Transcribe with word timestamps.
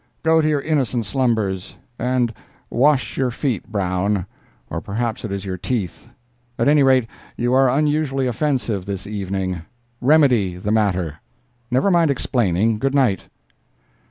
Go 0.23 0.41
to 0.41 0.47
your 0.49 0.61
innocent 0.61 1.05
slumbers. 1.05 1.75
And 1.99 2.33
wash 2.71 3.17
your 3.17 3.29
feet, 3.29 3.71
Brown—or 3.71 4.81
perhaps 4.81 5.23
it 5.23 5.31
is 5.31 5.45
your 5.45 5.59
teeth—at 5.59 6.67
any 6.67 6.81
rate 6.81 7.05
you 7.37 7.53
are 7.53 7.69
unusually 7.69 8.25
offensive 8.25 8.87
this 8.87 9.05
evening. 9.05 9.61
Remedy 10.01 10.55
the 10.55 10.71
matter. 10.71 11.19
Never 11.69 11.91
mind 11.91 12.09
explaining—good 12.09 12.95
night." 12.95 13.25